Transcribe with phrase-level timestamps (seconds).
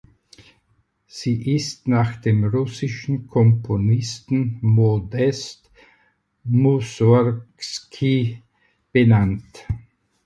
[1.05, 5.69] Sie ist nach dem russischen Komponisten Modest
[6.43, 8.41] Mussorgski
[8.91, 9.67] benannt.